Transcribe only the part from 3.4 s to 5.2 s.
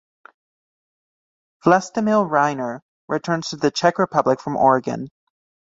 to the Czech Republic from Oregon.